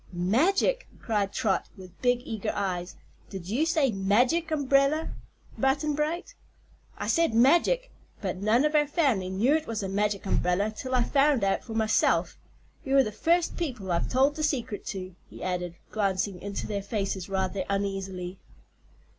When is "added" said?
15.43-15.75